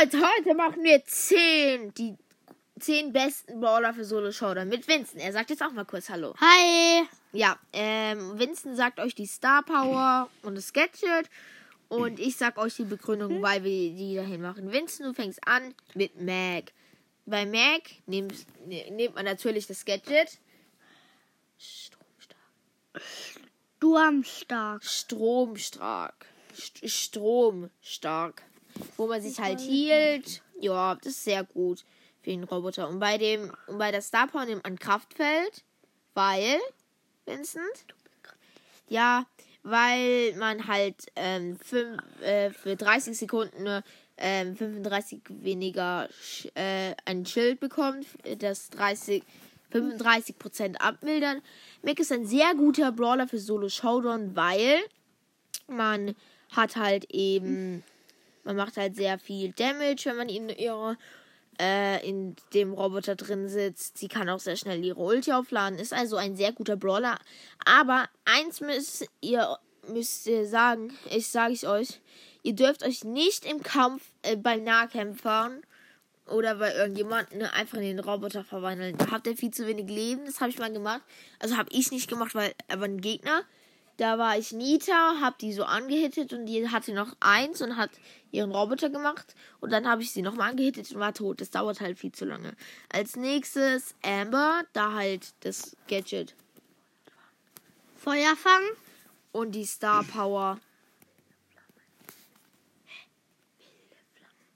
Leute, 0.00 0.18
heute 0.18 0.54
machen 0.54 0.82
wir 0.82 1.04
10, 1.04 1.92
die 1.94 2.16
10 2.78 3.12
besten 3.12 3.60
Brawler 3.60 3.92
für 3.92 4.04
Solo 4.04 4.32
Showdown 4.32 4.68
mit 4.68 4.88
Vincent. 4.88 5.22
Er 5.22 5.32
sagt 5.32 5.50
jetzt 5.50 5.62
auch 5.62 5.72
mal 5.72 5.84
kurz 5.84 6.08
Hallo. 6.08 6.34
Hi. 6.40 7.06
Ja, 7.32 7.58
ähm, 7.74 8.38
Vincent 8.38 8.76
sagt 8.76 8.98
euch 8.98 9.14
die 9.14 9.26
Star 9.26 9.62
Power 9.62 10.30
und 10.42 10.54
das 10.54 10.72
Gadget. 10.72 11.28
Und 11.88 12.18
ich 12.18 12.36
sag 12.36 12.56
euch 12.56 12.76
die 12.76 12.84
Begründung, 12.84 13.42
weil 13.42 13.62
wir 13.62 13.90
die 13.90 14.14
dahin 14.14 14.40
machen. 14.40 14.72
Vincent, 14.72 15.08
du 15.08 15.12
fängst 15.12 15.46
an 15.46 15.74
mit 15.94 16.18
Mac. 16.20 16.72
Bei 17.26 17.44
Mac 17.44 17.82
nimmt, 18.06 18.34
ne- 18.66 18.90
nimmt 18.92 19.16
man 19.16 19.26
natürlich 19.26 19.66
das 19.66 19.84
Gadget. 19.84 20.38
Stromstark. 21.58 22.42
Sturmstark. 23.78 24.82
Stromstark. 24.84 26.26
St 26.54 26.88
Stromstark. 26.88 28.42
Wo 29.00 29.06
man 29.06 29.22
sich 29.22 29.40
halt 29.40 29.60
hielt. 29.60 30.42
Ja, 30.60 30.94
das 30.94 31.14
ist 31.14 31.24
sehr 31.24 31.42
gut 31.44 31.84
für 32.20 32.30
den 32.30 32.44
Roboter. 32.44 32.86
Und 32.86 32.98
bei 32.98 33.16
dem, 33.16 33.50
und 33.66 33.78
bei 33.78 33.90
der 33.90 34.02
Star 34.02 34.26
Power 34.26 34.44
nimmt 34.44 34.62
man 34.62 34.78
Kraftfeld, 34.78 35.64
weil, 36.12 36.58
Vincent? 37.24 37.86
Ja, 38.88 39.24
weil 39.62 40.34
man 40.36 40.66
halt 40.66 41.06
ähm, 41.16 41.56
fünf, 41.58 41.98
äh, 42.20 42.50
für 42.50 42.76
30 42.76 43.16
Sekunden 43.16 43.62
nur 43.62 43.82
ähm, 44.18 44.54
35 44.54 45.22
weniger 45.28 46.06
äh, 46.54 46.94
ein 47.06 47.24
Schild 47.24 47.58
bekommt, 47.58 48.06
das 48.38 48.68
30 48.68 49.22
35% 49.72 50.76
abmildern. 50.76 51.40
Mac 51.82 52.00
ist 52.00 52.12
ein 52.12 52.26
sehr 52.26 52.54
guter 52.54 52.92
Brawler 52.92 53.28
für 53.28 53.38
Solo 53.38 53.68
Showdown, 53.68 54.34
weil 54.34 54.80
man 55.68 56.16
hat 56.50 56.76
halt 56.76 57.04
eben, 57.12 57.84
man 58.44 58.56
macht 58.56 58.76
halt 58.76 58.96
sehr 58.96 59.18
viel 59.18 59.52
Damage, 59.52 60.02
wenn 60.06 60.16
man 60.16 60.28
in 60.28 60.48
ihrer 60.48 60.96
äh, 61.60 62.08
in 62.08 62.36
dem 62.54 62.72
Roboter 62.72 63.16
drin 63.16 63.48
sitzt. 63.48 63.98
Sie 63.98 64.08
kann 64.08 64.28
auch 64.28 64.40
sehr 64.40 64.56
schnell 64.56 64.82
ihre 64.84 65.00
Ulti 65.00 65.32
aufladen. 65.32 65.78
Ist 65.78 65.92
also 65.92 66.16
ein 66.16 66.36
sehr 66.36 66.52
guter 66.52 66.76
Brawler. 66.76 67.18
Aber 67.64 68.08
eins 68.24 68.60
müsst 68.60 69.06
ihr 69.20 69.58
müsst 69.88 70.26
ihr 70.26 70.46
sagen, 70.46 70.92
ich 71.10 71.28
sage 71.28 71.52
ich 71.52 71.66
euch, 71.66 72.00
ihr 72.42 72.54
dürft 72.54 72.84
euch 72.84 73.04
nicht 73.04 73.44
im 73.44 73.62
Kampf 73.62 74.02
äh, 74.22 74.36
beim 74.36 74.64
Nahkämpfern 74.64 75.62
oder 76.26 76.56
bei 76.56 76.74
irgendjemandem 76.74 77.42
einfach 77.52 77.78
in 77.78 77.84
den 77.84 77.98
Roboter 77.98 78.44
verwandeln. 78.44 78.96
Da 78.96 79.10
habt 79.10 79.26
ihr 79.26 79.36
viel 79.36 79.50
zu 79.50 79.66
wenig 79.66 79.88
Leben. 79.88 80.24
Das 80.26 80.40
habe 80.40 80.50
ich 80.50 80.58
mal 80.58 80.72
gemacht. 80.72 81.02
Also 81.38 81.56
habe 81.56 81.70
ich 81.72 81.90
nicht 81.90 82.08
gemacht, 82.08 82.34
weil 82.34 82.52
aber 82.68 82.84
ein 82.84 83.00
Gegner. 83.00 83.42
Da 84.00 84.16
war 84.16 84.38
ich 84.38 84.52
Nita, 84.52 85.20
hab 85.20 85.36
die 85.36 85.52
so 85.52 85.62
angehittet 85.64 86.32
und 86.32 86.46
die 86.46 86.66
hatte 86.70 86.94
noch 86.94 87.14
eins 87.20 87.60
und 87.60 87.76
hat 87.76 87.90
ihren 88.32 88.50
Roboter 88.50 88.88
gemacht. 88.88 89.34
Und 89.60 89.74
dann 89.74 89.86
habe 89.86 90.00
ich 90.00 90.10
sie 90.10 90.22
nochmal 90.22 90.52
angehittet 90.52 90.90
und 90.90 91.00
war 91.00 91.12
tot. 91.12 91.42
Das 91.42 91.50
dauert 91.50 91.82
halt 91.82 91.98
viel 91.98 92.10
zu 92.10 92.24
lange. 92.24 92.56
Als 92.90 93.16
nächstes 93.16 93.94
Amber, 94.02 94.62
da 94.72 94.94
halt 94.94 95.34
das 95.40 95.76
Gadget 95.86 96.34
Feuerfang. 97.94 98.62
und 99.32 99.52
die 99.52 99.66
Star 99.66 100.02
Power. 100.02 100.58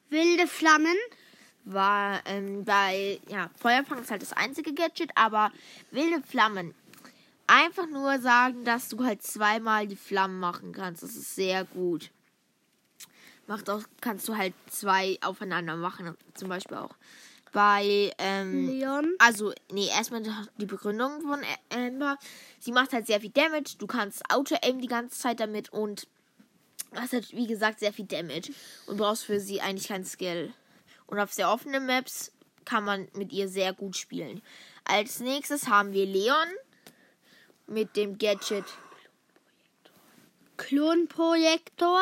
Wilde 0.08 0.46
Flammen. 0.46 0.96
war 1.66 2.22
ähm, 2.24 2.64
bei, 2.64 3.20
ja, 3.28 3.50
Feuerfang 3.60 4.00
ist 4.00 4.10
halt 4.10 4.22
das 4.22 4.32
einzige 4.32 4.72
Gadget, 4.72 5.10
aber 5.16 5.52
wilde 5.90 6.22
Flammen. 6.22 6.74
Einfach 7.56 7.86
nur 7.86 8.18
sagen, 8.18 8.64
dass 8.64 8.88
du 8.88 9.04
halt 9.04 9.22
zweimal 9.22 9.86
die 9.86 9.94
Flammen 9.94 10.40
machen 10.40 10.72
kannst. 10.72 11.04
Das 11.04 11.14
ist 11.14 11.36
sehr 11.36 11.64
gut. 11.64 12.10
Macht 13.46 13.70
auch, 13.70 13.82
kannst 14.00 14.26
du 14.26 14.36
halt 14.36 14.54
zwei 14.68 15.18
aufeinander 15.22 15.76
machen, 15.76 16.16
zum 16.34 16.48
Beispiel 16.48 16.78
auch. 16.78 16.96
Bei, 17.52 18.10
ähm, 18.18 18.66
Leon. 18.66 19.14
also, 19.20 19.52
nee, 19.70 19.86
erstmal 19.86 20.24
die 20.58 20.66
Begründung 20.66 21.20
von 21.20 21.42
Amber. 21.72 22.18
Sie 22.58 22.72
macht 22.72 22.92
halt 22.92 23.06
sehr 23.06 23.20
viel 23.20 23.30
Damage. 23.30 23.76
Du 23.78 23.86
kannst 23.86 24.28
Auto-Aim 24.32 24.80
die 24.80 24.88
ganze 24.88 25.16
Zeit 25.16 25.38
damit 25.38 25.72
und 25.72 26.08
hast 26.96 27.12
halt, 27.12 27.30
wie 27.30 27.46
gesagt, 27.46 27.78
sehr 27.78 27.92
viel 27.92 28.06
Damage. 28.06 28.52
Und 28.86 28.96
brauchst 28.96 29.26
für 29.26 29.38
sie 29.38 29.60
eigentlich 29.60 29.86
keinen 29.86 30.04
Skill. 30.04 30.52
Und 31.06 31.20
auf 31.20 31.32
sehr 31.32 31.48
offenen 31.48 31.86
Maps 31.86 32.32
kann 32.64 32.82
man 32.82 33.06
mit 33.14 33.32
ihr 33.32 33.48
sehr 33.48 33.72
gut 33.72 33.96
spielen. 33.96 34.42
Als 34.84 35.20
nächstes 35.20 35.68
haben 35.68 35.92
wir 35.92 36.04
Leon 36.04 36.48
mit 37.66 37.96
dem 37.96 38.18
Gadget, 38.18 38.64
Klonprojektor. 40.56 42.00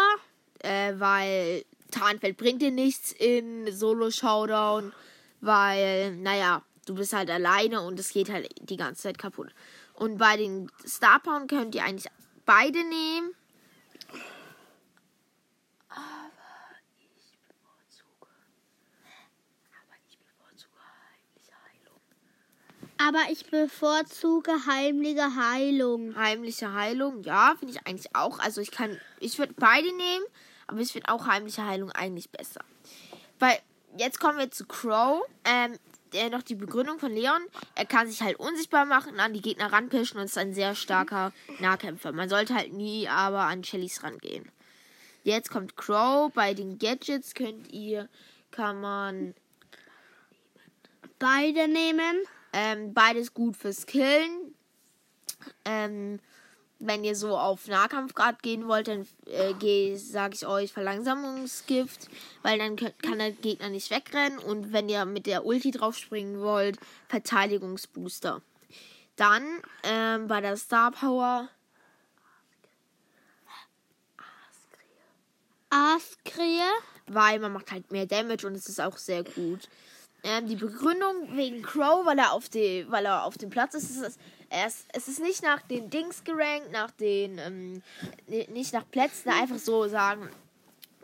äh, 0.61 0.95
weil 0.99 1.65
Tarnfeld 1.91 2.37
bringt 2.37 2.63
dir 2.63 2.71
nichts 2.71 3.13
in 3.13 3.71
Solo-Showdown, 3.73 4.93
weil, 5.41 6.17
naja, 6.17 6.63
du 6.87 6.95
bist 6.95 7.13
halt 7.13 7.31
alleine 7.31 7.83
und 7.83 7.99
es 7.99 8.13
geht 8.13 8.31
halt 8.31 8.49
die 8.61 8.77
ganze 8.77 9.03
Zeit 9.03 9.19
kaputt. 9.19 9.49
Und 9.95 10.19
bei 10.19 10.37
den 10.37 10.71
Star 10.87 11.21
Power 11.21 11.47
könnt 11.47 11.75
ihr 11.75 11.85
eigentlich 11.85 12.11
beide 12.47 12.79
nehmen. 12.85 13.35
Aber 15.89 16.79
ich 16.99 17.39
bevorzuge. 17.47 18.29
Aber 19.71 19.97
ich 20.09 20.19
bevorzuge 20.19 20.79
heimliche 21.11 21.53
Heilung. 21.65 22.01
Aber 23.09 23.21
ich 23.31 23.47
bevorzuge 23.47 24.53
heimliche 24.67 25.35
Heilung. 25.35 26.15
Heimliche 26.15 26.73
Heilung, 26.73 27.23
ja, 27.23 27.55
finde 27.59 27.75
ich 27.75 27.87
eigentlich 27.87 28.15
auch. 28.15 28.39
Also 28.39 28.61
ich 28.61 28.71
kann, 28.71 28.99
ich 29.19 29.39
würde 29.39 29.55
beide 29.57 29.89
nehmen, 29.89 30.25
aber 30.67 30.81
ich 30.81 30.93
finde 30.93 31.09
auch 31.09 31.27
heimliche 31.27 31.67
Heilung 31.67 31.91
eigentlich 31.91 32.31
besser. 32.31 32.61
Weil, 33.39 33.59
jetzt 33.99 34.21
kommen 34.21 34.39
wir 34.39 34.51
zu 34.51 34.67
Crow. 34.67 35.23
Ähm, 35.45 35.79
der 36.13 36.29
noch 36.29 36.43
die 36.43 36.55
Begründung 36.55 36.99
von 36.99 37.13
Leon. 37.13 37.41
Er 37.75 37.87
kann 37.87 38.07
sich 38.07 38.21
halt 38.21 38.39
unsichtbar 38.39 38.85
machen, 38.85 39.19
an 39.19 39.33
die 39.33 39.41
Gegner 39.41 39.73
ranpischen 39.73 40.19
und 40.19 40.27
ist 40.27 40.37
ein 40.37 40.53
sehr 40.53 40.75
starker 40.75 41.33
Nahkämpfer. 41.59 42.13
Man 42.13 42.29
sollte 42.29 42.55
halt 42.55 42.75
nie 42.75 43.09
aber 43.09 43.41
an 43.41 43.65
Shellys 43.65 44.03
rangehen. 44.03 44.53
Jetzt 45.25 45.51
kommt 45.51 45.77
Crow. 45.77 46.31
Bei 46.33 46.53
den 46.53 46.79
Gadgets 46.79 47.35
könnt 47.35 47.73
ihr, 47.73 48.09
kann 48.51 48.81
man 48.81 49.35
Beide 51.19 51.69
nehmen. 51.69 52.27
Ähm, 52.53 52.95
beides 52.95 53.35
gut 53.35 53.57
fürs 53.57 53.87
Killen. 53.87 54.55
Ähm, 55.65 56.21
wenn 56.79 57.05
ihr 57.05 57.15
so 57.15 57.39
auf 57.39 57.69
Nahkampfgrad 57.69 58.43
gehen 58.43 58.67
wollt, 58.67 58.89
dann 58.89 59.07
äh, 59.27 59.97
sage 59.97 60.35
ich 60.35 60.47
euch 60.47 60.73
Verlangsamungsgift, 60.73 62.09
weil 62.43 62.59
dann 62.59 62.75
kann 62.77 63.19
der 63.19 63.31
Gegner 63.31 63.69
nicht 63.69 63.91
wegrennen. 63.91 64.39
Und 64.39 64.73
wenn 64.73 64.89
ihr 64.89 65.05
mit 65.05 65.27
der 65.27 65.47
Ulti 65.47 65.71
draufspringen 65.71 66.41
wollt, 66.41 66.79
Verteidigungsbooster. 67.09 68.43
Dann 69.15 69.45
ähm, 69.85 70.27
bei 70.27 70.41
der 70.41 70.57
Star 70.57 70.91
Power 70.91 71.49
Aaskrähe. 75.71 76.69
weil 77.07 77.39
man 77.39 77.53
macht 77.53 77.73
halt 77.73 77.91
mehr 77.93 78.07
Damage 78.07 78.47
und 78.47 78.55
es 78.55 78.69
ist 78.69 78.81
auch 78.81 78.99
sehr 78.99 79.25
gut. 79.25 79.69
Ähm, 80.25 80.47
die 80.47 80.57
Begründung 80.57 81.37
wegen 81.37 81.63
Crow, 81.63 82.07
weil 82.07 82.19
er 82.19 82.33
auf 82.33 82.49
die, 82.49 82.87
weil 82.89 83.07
er 83.07 83.25
auf 83.25 83.37
dem 83.39 83.51
Platz 83.51 83.75
ist, 83.75 83.91
ist 83.91 84.03
es, 84.03 84.19
er 84.51 84.69
ist, 84.69 84.87
es 84.93 85.09
ist 85.09 85.21
nicht 85.21 85.43
nach 85.43 85.63
den 85.63 85.91
Dings 85.91 86.23
gerankt, 86.23 86.71
nach 86.71 86.93
den, 86.93 87.39
ähm, 87.39 87.83
ni- 88.29 88.47
nicht 88.53 88.73
nach 88.73 88.89
Plätzen, 88.89 89.31
einfach 89.31 89.59
so 89.59 89.89
sagen, 89.89 90.29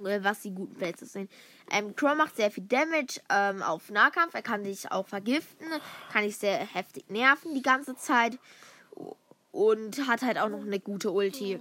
äh, 0.05 0.21
was 0.23 0.43
die 0.43 0.53
guten 0.53 0.77
Plätze 0.77 1.05
sind. 1.07 1.29
Ähm, 1.71 1.97
Crow 1.97 2.15
macht 2.15 2.37
sehr 2.37 2.53
viel 2.53 2.65
Damage 2.65 3.21
ähm, 3.29 3.61
auf 3.63 3.91
Nahkampf, 3.91 4.35
er 4.35 4.43
kann 4.43 4.63
dich 4.63 4.91
auch 4.93 5.09
vergiften, 5.09 5.67
kann 6.13 6.23
dich 6.23 6.37
sehr 6.37 6.59
heftig 6.59 7.11
nerven 7.11 7.55
die 7.55 7.63
ganze 7.63 7.97
Zeit 7.97 8.39
und 9.51 10.07
hat 10.07 10.23
halt 10.23 10.39
auch 10.39 10.49
noch 10.49 10.63
eine 10.63 10.79
gute 10.79 11.11
Ulti. 11.11 11.59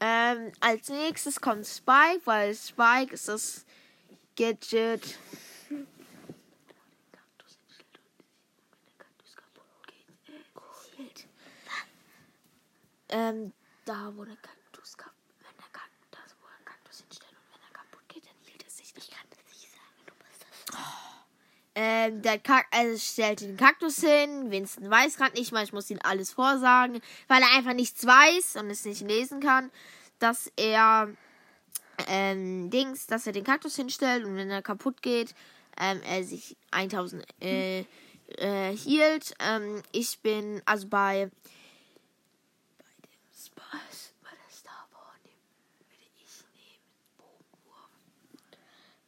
Ähm, 0.00 0.52
als 0.60 0.88
nächstes 0.90 1.40
kommt 1.40 1.66
Spike, 1.66 2.20
weil 2.26 2.54
Spike 2.54 3.14
ist 3.14 3.28
das 3.28 3.64
Gadget. 4.36 5.18
Ähm, 13.14 13.52
da 13.84 14.10
wo 14.16 14.24
der 14.24 14.36
Kaktus 14.36 14.96
kaputt, 14.96 15.34
wenn 15.40 15.56
der 15.58 15.68
Kaktus, 15.70 16.08
das 16.10 16.34
wo 16.40 16.46
der 16.48 16.64
Kaktus 16.64 17.00
hinstellt 17.00 17.32
und 17.32 17.52
wenn 17.52 17.60
er 17.60 17.72
kaputt 17.74 18.08
geht, 18.08 18.24
dann 18.24 18.32
hielt 18.46 18.64
es 18.66 18.78
sich. 18.78 18.94
Ich 18.96 19.10
kann 19.10 19.26
das 19.28 19.38
nicht 19.52 19.70
sagen, 19.70 20.06
du 20.06 20.14
bist 20.14 20.46
das. 20.48 20.78
Ähm, 21.74 22.22
der 22.22 22.38
Kak 22.38 22.66
also 22.70 22.96
stellt 22.96 23.42
den 23.42 23.58
Kaktus 23.58 24.00
hin. 24.00 24.50
Winston 24.50 24.90
weiß 24.90 25.18
gerade 25.18 25.34
nicht 25.34 25.52
mal, 25.52 25.62
ich 25.62 25.74
muss 25.74 25.90
ihm 25.90 25.98
alles 26.02 26.32
vorsagen, 26.32 27.02
weil 27.28 27.42
er 27.42 27.52
einfach 27.54 27.74
nichts 27.74 28.06
weiß 28.06 28.56
und 28.56 28.70
es 28.70 28.86
nicht 28.86 29.02
lesen 29.02 29.40
kann, 29.40 29.70
dass 30.18 30.50
er 30.56 31.14
ähm, 32.08 32.70
Dings, 32.70 33.06
dass 33.06 33.26
er 33.26 33.32
den 33.32 33.44
Kaktus 33.44 33.76
hinstellt 33.76 34.24
und 34.24 34.36
wenn 34.36 34.50
er 34.50 34.62
kaputt 34.62 35.02
geht, 35.02 35.34
ähm, 35.80 36.00
er 36.08 36.24
sich 36.24 36.56
1000 36.70 37.24
äh, 37.40 37.84
äh, 38.38 38.76
hielt. 38.76 39.34
Ähm, 39.40 39.82
ich 39.92 40.18
bin 40.20 40.62
also 40.64 40.88
bei 40.88 41.30
bei 42.78 42.84
dem 43.02 43.20
Spaß, 43.32 44.14
bei 44.22 44.30
der 44.30 44.54
Star 44.54 44.86
Power 44.90 45.14
würde 45.22 45.40
ich 46.16 46.44
nehmen 46.54 47.16
Bogenwurf. 47.16 47.90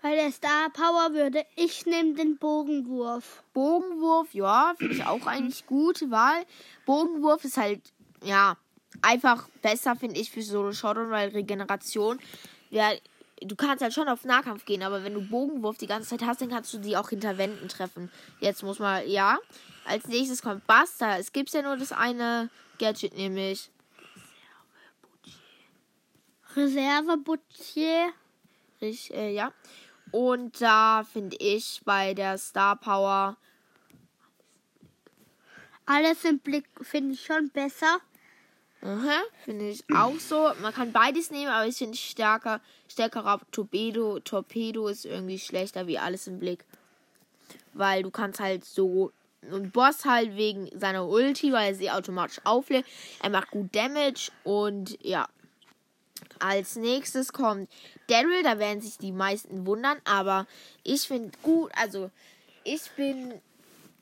Bei 0.03 0.15
der 0.15 0.33
Star 0.33 0.71
Power 0.71 1.13
würde 1.13 1.45
ich 1.57 1.87
nehmen 1.87 2.17
den 2.17 2.39
Bogenwurf. 2.39 3.43
Bogenwurf, 3.53 4.35
ja, 4.35 4.75
finde 4.77 4.95
ich 4.95 5.05
auch 5.05 5.27
eigentlich 5.27 5.67
gute 5.67 6.11
Wahl. 6.11 6.45
Bogenwurf 6.87 7.45
ist 7.45 7.57
halt, 7.57 7.81
ja, 8.23 8.57
einfach 9.03 9.49
besser, 9.63 9.97
finde 9.97 10.21
ich, 10.21 10.31
für 10.31 10.43
Solo 10.43 10.73
Showdown, 10.73 11.11
weil 11.11 11.31
Regeneration, 11.31 12.19
ja, 12.75 12.93
du 13.41 13.55
kannst 13.57 13.83
halt 13.83 13.95
schon 13.95 14.09
auf 14.09 14.25
Nahkampf 14.25 14.65
gehen, 14.65 14.83
aber 14.83 15.05
wenn 15.05 15.15
du 15.15 15.21
Bogenwurf 15.21 15.79
die 15.79 15.87
ganze 15.87 16.09
Zeit 16.11 16.27
hast, 16.27 16.41
dann 16.41 16.51
kannst 16.51 16.75
du 16.75 16.79
die 16.79 16.97
auch 16.97 17.09
hinter 17.09 17.39
Wänden 17.39 17.69
treffen. 17.69 18.11
Jetzt 18.41 18.63
muss 18.63 18.79
man, 18.79 19.09
ja. 19.09 19.39
Als 19.85 20.09
nächstes 20.09 20.43
kommt 20.43 20.67
Buster. 20.67 21.19
Es 21.19 21.33
gibt 21.33 21.53
ja 21.53 21.63
nur 21.63 21.77
das 21.77 21.93
eine 21.93 22.51
Gadget, 22.79 23.15
nämlich 23.17 23.71
Reserve-Buttier. 26.57 28.13
Ich, 28.81 29.15
äh, 29.15 29.33
ja. 29.33 29.53
Und 30.11 30.61
da 30.61 31.05
finde 31.05 31.37
ich 31.39 31.81
bei 31.85 32.15
der 32.15 32.39
Star 32.39 32.77
Power 32.77 33.37
Alles 35.87 36.25
im 36.25 36.39
Blick 36.39 36.65
finde 36.81 37.15
ich 37.15 37.25
schon 37.25 37.51
besser. 37.51 38.01
Aha, 38.85 39.23
finde 39.47 39.71
ich 39.71 39.83
auch 39.95 40.19
so. 40.19 40.51
Man 40.61 40.75
kann 40.75 40.93
beides 40.93 41.31
nehmen, 41.31 41.51
aber 41.51 41.67
ich 41.67 41.77
finde 41.77 41.97
stärker, 41.97 42.61
stärkerer 42.87 43.41
Torpedo, 43.51 44.21
Torpedo 44.21 44.89
ist 44.89 45.07
irgendwie 45.07 45.39
schlechter 45.39 45.87
wie 45.87 45.99
alles 45.99 46.27
im 46.27 46.39
Blick. 46.39 46.67
Weil 47.73 48.03
du 48.03 48.11
kannst 48.11 48.41
halt 48.41 48.65
so 48.67 49.11
und 49.51 49.73
Boss 49.73 50.05
halt 50.05 50.37
wegen 50.37 50.69
seiner 50.79 51.07
Ulti, 51.07 51.53
weil 51.53 51.73
er 51.73 51.75
sie 51.75 51.91
automatisch 51.91 52.41
auflädt. 52.45 52.85
Er 53.23 53.31
macht 53.31 53.51
gut 53.51 53.75
Damage 53.75 54.31
und 54.45 54.99
ja. 55.03 55.29
Als 56.39 56.77
nächstes 56.77 57.33
kommt 57.33 57.71
Daryl, 58.09 58.43
da 58.43 58.59
werden 58.59 58.83
sich 58.83 58.99
die 58.99 59.13
meisten 59.13 59.67
wundern, 59.67 59.99
aber 60.05 60.47
ich 60.83 61.03
finde 61.03 61.31
gut, 61.43 61.71
also 61.75 62.11
ich 62.65 62.91
bin 62.97 63.41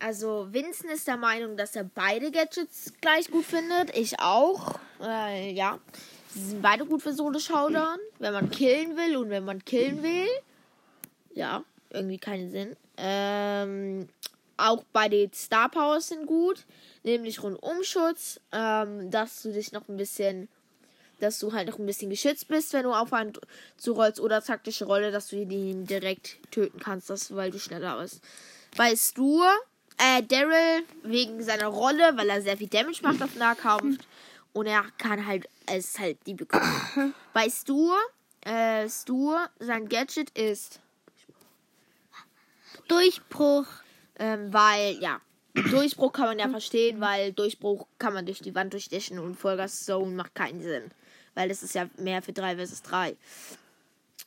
also 0.02 0.48
Vincent 0.50 0.92
ist 0.92 1.06
der 1.06 1.16
Meinung, 1.16 1.56
dass 1.56 1.76
er 1.76 1.84
beide 1.84 2.30
Gadgets 2.32 2.92
gleich 3.00 3.30
gut 3.30 3.44
findet. 3.44 3.96
Ich 3.96 4.18
auch. 4.18 4.78
Äh, 5.00 5.52
ja. 5.52 5.78
Sie 6.34 6.40
sind 6.40 6.62
beide 6.62 6.84
gut 6.84 7.02
für 7.02 7.12
Solo 7.12 7.38
Showdown. 7.38 7.98
Wenn 8.18 8.32
man 8.32 8.50
killen 8.50 8.96
will 8.96 9.16
und 9.16 9.30
wenn 9.30 9.44
man 9.44 9.64
killen 9.64 10.02
will. 10.02 10.28
Ja, 11.34 11.62
irgendwie 11.90 12.18
keinen 12.18 12.50
Sinn. 12.50 12.76
Ähm, 12.96 14.08
auch 14.56 14.82
bei 14.92 15.08
den 15.08 15.32
Star 15.32 15.68
Powers 15.68 16.08
sind 16.08 16.26
gut. 16.26 16.64
Nämlich 17.04 17.42
Rundumschutz. 17.42 18.40
Ähm, 18.50 19.10
dass 19.10 19.42
du 19.42 19.52
dich 19.52 19.70
noch 19.70 19.88
ein 19.88 19.96
bisschen. 19.96 20.48
Dass 21.20 21.38
du 21.38 21.52
halt 21.52 21.68
noch 21.68 21.78
ein 21.78 21.86
bisschen 21.86 22.10
geschützt 22.10 22.48
bist, 22.48 22.72
wenn 22.72 22.82
du 22.82 22.92
auf 22.92 23.12
einen 23.12 23.34
zurollst. 23.76 24.18
Oder 24.18 24.42
taktische 24.42 24.86
Rolle, 24.86 25.12
dass 25.12 25.28
du 25.28 25.36
ihn 25.36 25.86
direkt 25.86 26.38
töten 26.50 26.80
kannst, 26.80 27.08
das, 27.08 27.34
weil 27.36 27.52
du 27.52 27.60
schneller 27.60 28.00
bist. 28.00 28.20
Bei 28.76 28.96
Stu 28.96 29.42
äh, 29.98 30.22
Daryl 30.22 30.84
wegen 31.02 31.42
seiner 31.42 31.66
Rolle, 31.66 32.16
weil 32.16 32.28
er 32.30 32.42
sehr 32.42 32.56
viel 32.56 32.68
Damage 32.68 33.02
macht 33.02 33.22
auf 33.22 33.34
Nahkampf. 33.36 33.98
Und 34.52 34.66
er 34.66 34.84
kann 34.98 35.26
halt, 35.26 35.48
es 35.66 35.86
ist 35.86 35.98
halt 35.98 36.18
die 36.26 36.34
Begründung. 36.34 37.14
Bei 37.32 37.48
Stu, 37.48 37.90
äh, 38.42 38.86
Stu, 38.88 39.34
sein 39.58 39.88
Gadget 39.88 40.30
ist 40.38 40.80
Durchbruch. 42.88 43.66
Ähm, 44.18 44.52
weil, 44.52 44.98
ja, 45.00 45.20
Durchbruch 45.54 46.12
kann 46.12 46.26
man 46.26 46.38
ja 46.38 46.48
verstehen, 46.48 47.00
weil 47.00 47.32
Durchbruch 47.32 47.86
kann 47.98 48.12
man 48.12 48.26
durch 48.26 48.40
die 48.40 48.54
Wand 48.54 48.72
durchstechen 48.72 49.18
und 49.18 49.36
Vollgas 49.36 49.84
Zone 49.84 50.12
macht 50.12 50.34
keinen 50.34 50.62
Sinn. 50.62 50.90
Weil 51.34 51.48
das 51.48 51.62
ist 51.62 51.74
ja 51.74 51.88
mehr 51.96 52.20
für 52.20 52.32
3 52.32 52.56
vs 52.56 52.82
3. 52.82 53.16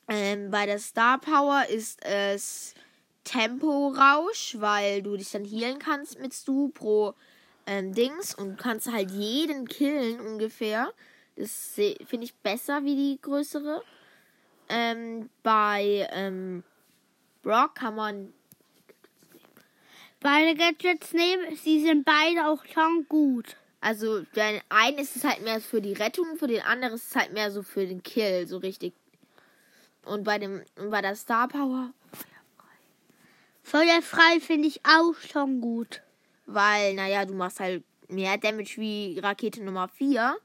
Ähm, 0.08 0.52
bei 0.52 0.66
der 0.66 0.80
Star 0.80 1.20
Power 1.20 1.66
ist 1.70 2.04
es 2.04 2.74
Temporausch, 3.26 4.56
weil 4.60 5.02
du 5.02 5.18
dich 5.18 5.32
dann 5.32 5.44
healen 5.44 5.80
kannst 5.80 6.20
mit 6.20 6.34
Stu 6.34 6.70
pro 6.70 7.14
ähm, 7.68 7.94
Dings 7.94 8.34
und 8.34 8.58
kannst 8.58 8.90
halt 8.92 9.12
jeden 9.12 9.68
killen 9.68 10.22
ungefähr. 10.22 10.94
Das 11.36 11.74
finde 12.08 12.26
ich 12.26 12.34
besser 12.36 12.86
wie 12.86 12.96
die 12.96 13.20
größere. 13.22 13.84
Ähm, 14.70 15.30
bei 15.44 16.08
ähm, 16.12 16.64
Brock 17.44 17.76
kann 17.76 17.96
man 17.96 18.34
beide 20.22 20.56
Gadgets 20.56 21.14
nehmen. 21.14 21.56
Sie 21.56 21.84
sind 21.86 22.06
beide 22.06 22.48
auch 22.48 22.64
schon 22.66 23.06
gut. 23.08 23.58
Also, 23.82 24.22
den 24.22 24.62
einen 24.70 24.98
ist 24.98 25.16
es 25.16 25.24
halt 25.24 25.44
mehr 25.44 25.62
für 25.62 25.82
die 25.82 25.94
Rettung, 25.94 26.38
für 26.38 26.48
den 26.48 26.64
anderen 26.64 26.96
ist 26.96 27.12
es 27.12 27.16
halt 27.16 27.34
mehr 27.34 27.52
so 27.52 27.62
für 27.62 27.86
den 27.86 28.02
Kill, 28.02 28.48
so 28.48 28.58
richtig. 28.58 28.94
Und 30.06 30.24
bei 30.24 30.40
dem, 30.40 30.64
und 30.78 30.90
bei 30.90 31.02
der 31.02 31.16
Star 31.16 31.48
Power. 31.48 31.92
Feuerfrei 33.66 34.40
finde 34.42 34.68
ich 34.68 34.80
auch 34.86 35.16
schon 35.16 35.60
gut. 35.60 36.04
Weil, 36.46 36.94
naja, 36.94 37.26
du 37.26 37.34
machst 37.34 37.60
halt 37.60 37.84
mehr 38.08 38.38
Damage 38.38 38.76
wie 38.78 39.18
Rakete 39.18 39.64
Nummer 39.64 39.88
4. 39.88 40.38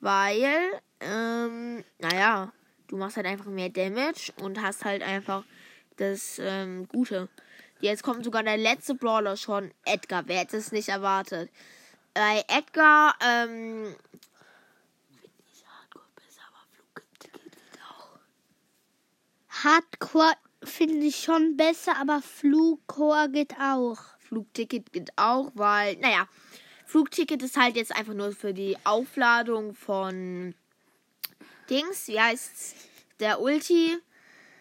Weil, 0.00 0.80
ähm, 1.00 1.84
naja, 1.98 2.50
du 2.88 2.96
machst 2.96 3.18
halt 3.18 3.26
einfach 3.26 3.44
mehr 3.44 3.68
Damage 3.68 4.32
und 4.40 4.62
hast 4.62 4.86
halt 4.86 5.02
einfach 5.02 5.44
das 5.98 6.38
ähm, 6.38 6.88
Gute. 6.88 7.28
Jetzt 7.80 8.02
kommt 8.02 8.24
sogar 8.24 8.42
der 8.42 8.56
letzte 8.56 8.94
Brawler 8.94 9.36
schon, 9.36 9.70
Edgar. 9.84 10.22
Wer 10.26 10.38
hätte 10.38 10.56
es 10.56 10.72
nicht 10.72 10.88
erwartet? 10.88 11.50
Bei 12.14 12.42
Edgar, 12.48 13.16
ähm. 13.22 13.94
Hardcore 19.62 20.32
finde 20.66 21.06
ich 21.06 21.16
schon 21.16 21.56
besser, 21.56 21.96
aber 21.96 22.20
Flugcore 22.22 23.28
geht 23.30 23.54
auch. 23.60 23.98
Flugticket 24.18 24.92
geht 24.92 25.10
auch, 25.16 25.52
weil, 25.54 25.96
naja, 25.96 26.28
Flugticket 26.84 27.42
ist 27.42 27.56
halt 27.56 27.76
jetzt 27.76 27.94
einfach 27.94 28.14
nur 28.14 28.32
für 28.32 28.52
die 28.52 28.76
Aufladung 28.84 29.74
von 29.74 30.54
Dings, 31.70 32.08
wie 32.08 32.20
heißt's? 32.20 32.74
Der 33.20 33.40
Ulti. 33.40 33.96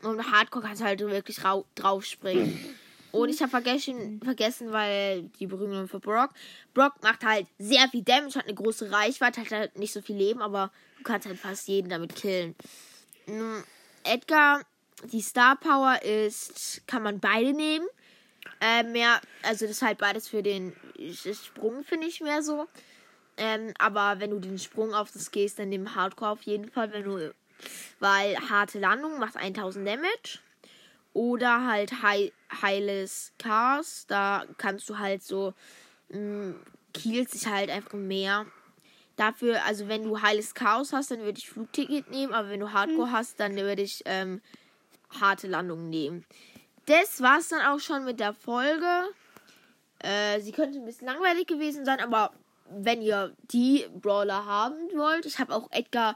Und 0.03 0.31
Hardcore 0.31 0.65
kannst 0.65 0.83
halt 0.83 0.99
wirklich 0.99 1.39
drauf 1.75 2.05
springen. 2.05 2.75
Und 3.11 3.29
ich 3.29 3.41
habe 3.41 3.49
vergessen, 3.49 4.19
vergessen, 4.23 4.71
weil 4.71 5.23
die 5.39 5.47
Berühmung 5.47 5.87
für 5.87 5.99
Brock. 5.99 6.31
Brock 6.73 6.93
macht 7.01 7.23
halt 7.23 7.47
sehr 7.57 7.87
viel 7.89 8.03
Damage, 8.03 8.35
hat 8.35 8.45
eine 8.45 8.53
große 8.53 8.91
Reichweite, 8.91 9.41
hat 9.41 9.51
halt 9.51 9.79
nicht 9.79 9.93
so 9.93 10.01
viel 10.01 10.17
Leben, 10.17 10.41
aber 10.41 10.71
du 10.97 11.03
kannst 11.03 11.25
halt 11.25 11.39
fast 11.39 11.67
jeden 11.67 11.89
damit 11.89 12.15
killen. 12.15 12.55
Edgar, 14.03 14.63
die 15.11 15.21
Star 15.21 15.55
Power 15.55 16.01
ist, 16.03 16.81
kann 16.87 17.03
man 17.03 17.19
beide 17.19 17.53
nehmen. 17.53 17.87
Äh, 18.61 18.83
mehr, 18.83 19.19
also 19.43 19.65
das 19.65 19.77
ist 19.77 19.81
halt 19.81 19.97
beides 19.97 20.27
für 20.27 20.43
den 20.43 20.73
Sprung, 21.13 21.83
finde 21.83 22.07
ich 22.07 22.21
mehr 22.21 22.41
so. 22.41 22.67
Ähm, 23.37 23.73
aber 23.77 24.19
wenn 24.19 24.29
du 24.29 24.39
den 24.39 24.59
Sprung 24.59 24.93
auf 24.93 25.11
das 25.11 25.31
gehst, 25.31 25.59
dann 25.59 25.69
nimm 25.69 25.95
Hardcore 25.95 26.31
auf 26.31 26.41
jeden 26.43 26.69
Fall, 26.69 26.91
wenn 26.93 27.03
du. 27.03 27.33
Weil 27.99 28.37
harte 28.49 28.79
Landung 28.79 29.19
macht 29.19 29.37
1000 29.37 29.87
Damage. 29.87 30.39
Oder 31.13 31.65
halt 31.65 32.01
Heil 32.01 32.31
heiles 32.61 33.33
Chaos. 33.37 34.05
Da 34.07 34.45
kannst 34.57 34.89
du 34.89 34.99
halt 34.99 35.23
so. 35.23 35.53
Mh, 36.09 36.55
killt 36.93 37.29
sich 37.29 37.47
halt 37.47 37.69
einfach 37.69 37.93
mehr. 37.93 38.45
Dafür, 39.15 39.63
also 39.63 39.87
wenn 39.87 40.03
du 40.03 40.21
heiles 40.21 40.53
Chaos 40.55 40.91
hast, 40.91 41.11
dann 41.11 41.19
würde 41.21 41.39
ich 41.39 41.49
Flugticket 41.49 42.09
nehmen. 42.09 42.33
Aber 42.33 42.49
wenn 42.49 42.59
du 42.59 42.73
Hardcore 42.73 43.11
hast, 43.11 43.39
dann 43.39 43.55
würde 43.55 43.81
ich 43.81 44.01
ähm, 44.05 44.41
harte 45.19 45.47
Landung 45.47 45.89
nehmen. 45.89 46.25
Das 46.85 47.21
war's 47.21 47.49
dann 47.49 47.61
auch 47.61 47.79
schon 47.79 48.05
mit 48.05 48.19
der 48.19 48.33
Folge. 48.33 49.09
Äh, 49.99 50.39
sie 50.41 50.51
könnte 50.51 50.79
ein 50.79 50.85
bisschen 50.85 51.07
langweilig 51.07 51.47
gewesen 51.47 51.85
sein, 51.85 51.99
aber 51.99 52.31
wenn 52.69 53.01
ihr 53.01 53.35
die 53.51 53.85
Brawler 53.93 54.45
haben 54.45 54.89
wollt, 54.95 55.25
ich 55.25 55.39
habe 55.39 55.53
auch 55.53 55.71
Edgar 55.71 56.15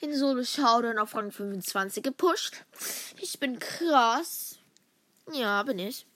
in 0.00 0.14
Solo 0.14 0.44
Showdown 0.44 0.98
auf 0.98 1.14
Rang 1.14 1.30
25 1.30 2.02
gepusht. 2.02 2.64
Ich 3.18 3.38
bin 3.38 3.58
krass. 3.58 4.58
Ja, 5.32 5.62
bin 5.62 5.78
ich. 5.78 6.06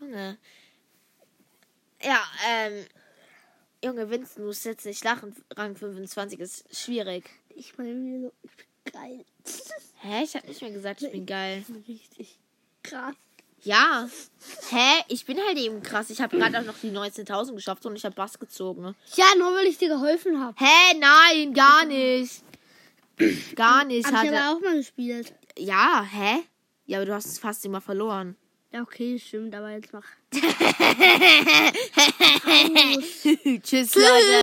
Junge. 0.00 0.38
Ja, 2.02 2.22
ähm. 2.48 2.86
Junge, 3.82 4.10
Vincent, 4.10 4.38
du 4.38 4.42
musst 4.42 4.66
jetzt 4.66 4.84
nicht 4.84 5.02
lachen. 5.04 5.34
Rang 5.56 5.74
25 5.74 6.38
ist 6.38 6.76
schwierig. 6.76 7.30
Ich 7.48 7.78
meine, 7.78 8.30
ich 8.42 8.50
bin 8.56 8.66
geil. 8.92 9.24
Hä? 10.02 10.24
Ich 10.24 10.34
hab 10.34 10.46
nicht 10.46 10.62
mehr 10.62 10.70
gesagt, 10.70 11.02
ich 11.02 11.12
bin 11.12 11.26
geil. 11.26 11.58
Ich 11.60 11.66
bin 11.66 11.84
richtig 11.86 12.38
krass. 12.82 13.14
Ja. 13.62 14.08
Hä? 14.70 15.02
Ich 15.08 15.26
bin 15.26 15.38
halt 15.38 15.58
eben 15.58 15.82
krass. 15.82 16.08
Ich 16.10 16.20
habe 16.20 16.38
gerade 16.38 16.58
auch 16.58 16.64
noch 16.64 16.78
die 16.78 16.90
19.000 16.90 17.54
geschafft 17.54 17.84
und 17.84 17.94
ich 17.96 18.04
habe 18.04 18.14
Bass 18.14 18.38
gezogen. 18.38 18.94
Ja, 19.16 19.26
nur 19.38 19.54
weil 19.54 19.66
ich 19.66 19.76
dir 19.76 19.88
geholfen 19.88 20.40
habe. 20.42 20.56
Hä? 20.58 20.98
Nein, 20.98 21.52
gar 21.52 21.84
nicht. 21.84 22.42
Gar 23.54 23.84
nicht. 23.84 24.10
Hab 24.10 24.24
ich 24.24 24.30
aber 24.30 24.56
auch 24.56 24.60
mal 24.60 24.76
gespielt. 24.76 25.34
Ja, 25.58 26.06
hä? 26.10 26.42
Ja, 26.86 26.98
aber 26.98 27.06
du 27.06 27.14
hast 27.14 27.26
es 27.26 27.38
fast 27.38 27.64
immer 27.66 27.82
verloren. 27.82 28.36
Ja, 28.72 28.82
okay, 28.82 29.18
stimmt, 29.18 29.54
aber 29.54 29.70
jetzt 29.70 29.92
mach. 29.92 30.06
Tschüss, 33.62 33.94
Leute. 33.96 34.06